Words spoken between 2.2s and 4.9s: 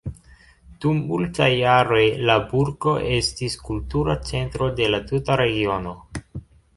la burgo estis kultura centro de